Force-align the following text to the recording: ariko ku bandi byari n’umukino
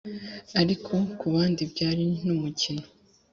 ariko 0.61 0.91
ku 1.17 1.25
bandi 1.33 1.61
byari 1.71 2.05
n’umukino 2.25 2.85